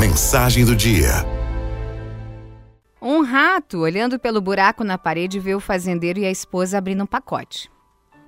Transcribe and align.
Mensagem 0.00 0.64
do 0.64 0.74
dia. 0.74 1.10
Um 3.02 3.20
rato, 3.22 3.80
olhando 3.80 4.18
pelo 4.18 4.40
buraco 4.40 4.82
na 4.82 4.96
parede, 4.96 5.38
vê 5.38 5.54
o 5.54 5.60
fazendeiro 5.60 6.18
e 6.18 6.24
a 6.24 6.30
esposa 6.30 6.78
abrindo 6.78 7.02
um 7.02 7.06
pacote. 7.06 7.70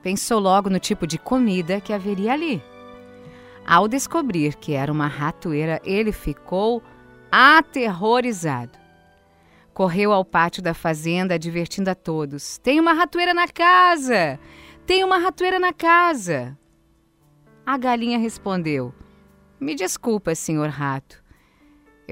Pensou 0.02 0.38
logo 0.38 0.68
no 0.68 0.78
tipo 0.78 1.06
de 1.06 1.16
comida 1.16 1.80
que 1.80 1.94
haveria 1.94 2.34
ali. 2.34 2.62
Ao 3.66 3.88
descobrir 3.88 4.54
que 4.56 4.74
era 4.74 4.92
uma 4.92 5.06
ratoeira, 5.06 5.80
ele 5.82 6.12
ficou 6.12 6.82
aterrorizado. 7.30 8.78
Correu 9.72 10.12
ao 10.12 10.26
pátio 10.26 10.62
da 10.62 10.74
fazenda, 10.74 11.36
advertindo 11.36 11.88
a 11.88 11.94
todos: 11.94 12.58
Tem 12.58 12.78
uma 12.80 12.92
ratoeira 12.92 13.32
na 13.32 13.48
casa! 13.48 14.38
Tem 14.84 15.02
uma 15.02 15.16
ratoeira 15.16 15.58
na 15.58 15.72
casa! 15.72 16.54
A 17.64 17.78
galinha 17.78 18.18
respondeu: 18.18 18.92
Me 19.58 19.74
desculpa, 19.74 20.34
senhor 20.34 20.68
rato. 20.68 21.21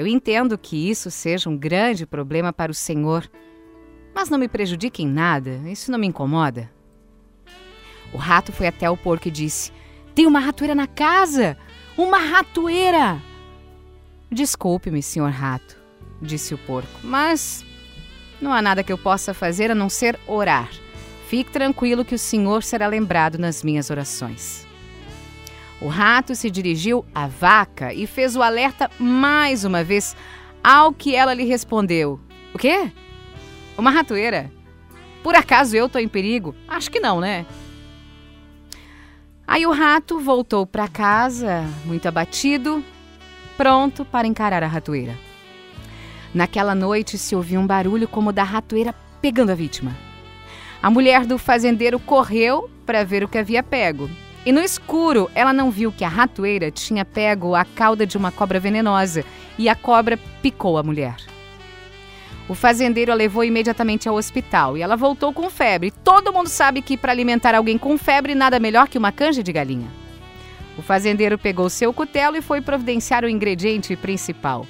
Eu 0.00 0.06
entendo 0.06 0.56
que 0.56 0.88
isso 0.88 1.10
seja 1.10 1.50
um 1.50 1.58
grande 1.58 2.06
problema 2.06 2.54
para 2.54 2.72
o 2.72 2.74
senhor, 2.74 3.30
mas 4.14 4.30
não 4.30 4.38
me 4.38 4.48
prejudique 4.48 5.02
em 5.02 5.06
nada, 5.06 5.60
isso 5.66 5.92
não 5.92 5.98
me 5.98 6.06
incomoda. 6.06 6.72
O 8.10 8.16
rato 8.16 8.50
foi 8.50 8.66
até 8.66 8.88
o 8.88 8.96
porco 8.96 9.28
e 9.28 9.30
disse: 9.30 9.70
Tem 10.14 10.26
uma 10.26 10.40
ratoeira 10.40 10.74
na 10.74 10.86
casa! 10.86 11.54
Uma 11.98 12.16
ratoeira! 12.16 13.20
Desculpe-me, 14.32 15.02
senhor 15.02 15.30
rato, 15.32 15.76
disse 16.22 16.54
o 16.54 16.58
porco, 16.58 17.00
mas 17.04 17.62
não 18.40 18.54
há 18.54 18.62
nada 18.62 18.82
que 18.82 18.90
eu 18.90 18.96
possa 18.96 19.34
fazer 19.34 19.70
a 19.70 19.74
não 19.74 19.90
ser 19.90 20.18
orar. 20.26 20.70
Fique 21.28 21.50
tranquilo 21.50 22.06
que 22.06 22.14
o 22.14 22.18
senhor 22.18 22.62
será 22.62 22.86
lembrado 22.86 23.36
nas 23.36 23.62
minhas 23.62 23.90
orações. 23.90 24.66
O 25.80 25.88
rato 25.88 26.34
se 26.34 26.50
dirigiu 26.50 27.06
à 27.14 27.26
vaca 27.26 27.94
e 27.94 28.06
fez 28.06 28.36
o 28.36 28.42
alerta 28.42 28.90
mais 28.98 29.64
uma 29.64 29.82
vez, 29.82 30.14
ao 30.62 30.92
que 30.92 31.16
ela 31.16 31.32
lhe 31.32 31.44
respondeu: 31.44 32.20
O 32.52 32.58
quê? 32.58 32.92
Uma 33.78 33.90
ratoeira? 33.90 34.52
Por 35.22 35.34
acaso 35.34 35.74
eu 35.74 35.86
estou 35.86 36.00
em 36.00 36.08
perigo? 36.08 36.54
Acho 36.68 36.90
que 36.90 37.00
não, 37.00 37.18
né? 37.18 37.46
Aí 39.46 39.66
o 39.66 39.72
rato 39.72 40.20
voltou 40.20 40.66
para 40.66 40.86
casa, 40.86 41.64
muito 41.86 42.06
abatido, 42.06 42.84
pronto 43.56 44.04
para 44.04 44.26
encarar 44.26 44.62
a 44.62 44.66
ratoeira. 44.66 45.16
Naquela 46.32 46.74
noite 46.74 47.16
se 47.16 47.34
ouviu 47.34 47.58
um 47.58 47.66
barulho 47.66 48.06
como 48.06 48.32
da 48.32 48.44
ratoeira 48.44 48.94
pegando 49.20 49.50
a 49.50 49.54
vítima. 49.54 49.96
A 50.82 50.90
mulher 50.90 51.26
do 51.26 51.38
fazendeiro 51.38 51.98
correu 51.98 52.70
para 52.86 53.02
ver 53.02 53.24
o 53.24 53.28
que 53.28 53.38
havia 53.38 53.62
pego 53.62 54.08
e 54.44 54.52
no 54.52 54.60
escuro, 54.60 55.30
ela 55.34 55.52
não 55.52 55.70
viu 55.70 55.92
que 55.92 56.04
a 56.04 56.08
ratoeira 56.08 56.70
tinha 56.70 57.04
pego 57.04 57.54
a 57.54 57.64
cauda 57.64 58.06
de 58.06 58.16
uma 58.16 58.32
cobra 58.32 58.58
venenosa 58.58 59.24
e 59.58 59.68
a 59.68 59.74
cobra 59.74 60.18
picou 60.40 60.78
a 60.78 60.82
mulher. 60.82 61.16
O 62.48 62.54
fazendeiro 62.54 63.12
a 63.12 63.14
levou 63.14 63.44
imediatamente 63.44 64.08
ao 64.08 64.16
hospital 64.16 64.76
e 64.76 64.82
ela 64.82 64.96
voltou 64.96 65.32
com 65.32 65.48
febre. 65.50 65.90
Todo 65.90 66.32
mundo 66.32 66.48
sabe 66.48 66.82
que 66.82 66.96
para 66.96 67.12
alimentar 67.12 67.54
alguém 67.54 67.78
com 67.78 67.96
febre, 67.96 68.34
nada 68.34 68.58
melhor 68.58 68.88
que 68.88 68.98
uma 68.98 69.12
canja 69.12 69.42
de 69.42 69.52
galinha. 69.52 69.88
O 70.76 70.82
fazendeiro 70.82 71.38
pegou 71.38 71.68
seu 71.68 71.92
cutelo 71.92 72.36
e 72.36 72.42
foi 72.42 72.60
providenciar 72.60 73.24
o 73.24 73.28
ingrediente 73.28 73.94
principal. 73.94 74.66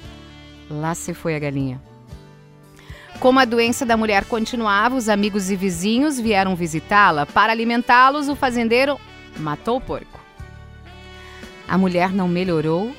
Lá 0.69 0.93
se 0.93 1.13
foi 1.13 1.35
a 1.35 1.39
galinha. 1.39 1.81
Como 3.19 3.39
a 3.39 3.45
doença 3.45 3.85
da 3.85 3.95
mulher 3.95 4.25
continuava, 4.25 4.95
os 4.95 5.07
amigos 5.07 5.49
e 5.49 5.55
vizinhos 5.55 6.19
vieram 6.19 6.55
visitá-la. 6.55 7.25
Para 7.25 7.51
alimentá-los, 7.51 8.29
o 8.29 8.35
fazendeiro 8.35 8.99
matou 9.37 9.77
o 9.77 9.81
porco. 9.81 10.19
A 11.67 11.77
mulher 11.77 12.11
não 12.11 12.27
melhorou 12.27 12.93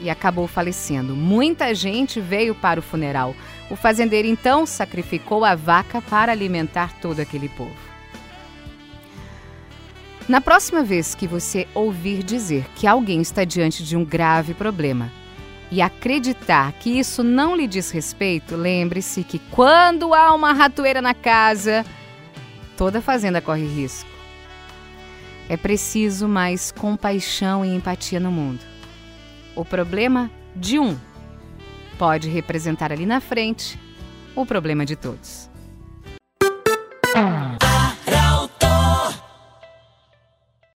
e 0.00 0.08
acabou 0.08 0.46
falecendo. 0.46 1.14
Muita 1.14 1.74
gente 1.74 2.20
veio 2.20 2.54
para 2.54 2.80
o 2.80 2.82
funeral. 2.82 3.34
O 3.70 3.76
fazendeiro 3.76 4.26
então 4.26 4.64
sacrificou 4.64 5.44
a 5.44 5.54
vaca 5.54 6.00
para 6.00 6.32
alimentar 6.32 6.94
todo 7.00 7.20
aquele 7.20 7.48
povo. 7.50 7.76
Na 10.28 10.40
próxima 10.40 10.82
vez 10.82 11.14
que 11.14 11.26
você 11.26 11.66
ouvir 11.74 12.22
dizer 12.22 12.66
que 12.74 12.86
alguém 12.86 13.20
está 13.22 13.44
diante 13.44 13.82
de 13.82 13.96
um 13.96 14.04
grave 14.04 14.52
problema 14.52 15.10
e 15.70 15.80
acreditar 15.80 16.72
que 16.72 16.98
isso 16.98 17.22
não 17.22 17.56
lhe 17.56 17.66
diz 17.66 17.90
respeito, 17.90 18.56
lembre-se 18.56 19.22
que 19.24 19.38
quando 19.38 20.12
há 20.14 20.34
uma 20.34 20.52
ratoeira 20.52 21.00
na 21.00 21.14
casa, 21.14 21.84
toda 22.76 23.00
fazenda 23.00 23.40
corre 23.40 23.66
risco. 23.66 24.17
É 25.48 25.56
preciso 25.56 26.28
mais 26.28 26.70
compaixão 26.70 27.64
e 27.64 27.74
empatia 27.74 28.20
no 28.20 28.30
mundo. 28.30 28.60
O 29.56 29.64
problema 29.64 30.30
de 30.54 30.78
um 30.78 30.96
pode 31.98 32.28
representar 32.28 32.92
ali 32.92 33.06
na 33.06 33.20
frente 33.20 33.78
o 34.36 34.44
problema 34.44 34.84
de 34.84 34.94
todos. 34.94 35.48